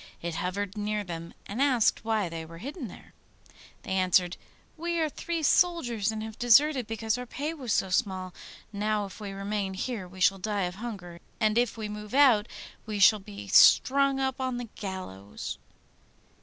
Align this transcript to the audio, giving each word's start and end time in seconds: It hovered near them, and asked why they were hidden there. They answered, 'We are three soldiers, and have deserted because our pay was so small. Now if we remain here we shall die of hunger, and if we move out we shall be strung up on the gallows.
It 0.19 0.33
hovered 0.33 0.75
near 0.75 1.03
them, 1.03 1.31
and 1.45 1.61
asked 1.61 2.03
why 2.03 2.27
they 2.27 2.43
were 2.43 2.57
hidden 2.57 2.87
there. 2.87 3.13
They 3.83 3.91
answered, 3.91 4.35
'We 4.75 4.99
are 4.99 5.09
three 5.09 5.43
soldiers, 5.43 6.11
and 6.11 6.23
have 6.23 6.39
deserted 6.39 6.87
because 6.87 7.19
our 7.19 7.27
pay 7.27 7.53
was 7.53 7.71
so 7.71 7.91
small. 7.91 8.33
Now 8.73 9.05
if 9.05 9.19
we 9.19 9.31
remain 9.31 9.75
here 9.75 10.07
we 10.07 10.19
shall 10.19 10.39
die 10.39 10.63
of 10.63 10.73
hunger, 10.81 11.19
and 11.39 11.55
if 11.55 11.77
we 11.77 11.87
move 11.87 12.15
out 12.15 12.47
we 12.87 12.97
shall 12.97 13.19
be 13.19 13.47
strung 13.49 14.19
up 14.19 14.41
on 14.41 14.57
the 14.57 14.69
gallows. 14.73 15.59